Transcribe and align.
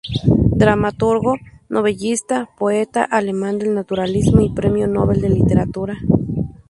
Dramaturgo, 0.61 1.33
novelista, 1.75 2.49
poeta 2.57 3.03
alemán 3.03 3.59
del 3.59 3.75
Naturalismo 3.75 4.41
y 4.41 4.49
premio 4.49 4.87
Nobel 4.87 5.21
de 5.21 5.29
literatura. 5.29 5.95